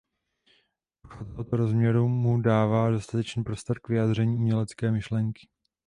Plocha 1.03 1.25
tohoto 1.25 1.55
rozměru 1.55 2.07
mu 2.09 2.41
dává 2.41 2.89
dostatečný 2.91 3.43
prostor 3.43 3.79
k 3.79 3.89
vyjádření 3.89 4.35
umělecké 4.35 4.91
myšlenky. 4.91 5.47